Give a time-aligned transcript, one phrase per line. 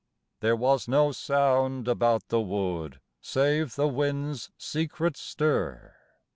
[0.39, 5.93] There was no sound about the wood Save the wind's secret stir.